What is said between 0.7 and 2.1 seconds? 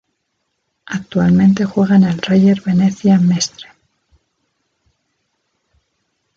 Actualmente juega en